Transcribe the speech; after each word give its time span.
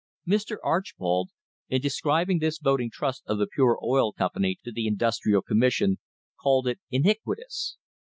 Mr. 0.27 0.57
Archbold, 0.63 1.29
in 1.69 1.79
describing 1.79 2.39
this 2.39 2.57
voting 2.57 2.89
trust 2.91 3.21
of 3.27 3.37
the 3.37 3.45
Pure 3.45 3.77
Oil 3.83 4.11
Company 4.11 4.57
to 4.65 4.71
the 4.71 4.87
Industrial 4.87 5.43
Commission, 5.43 5.99
called 6.41 6.67
it 6.67 6.79
"iniquitous." 6.89 7.77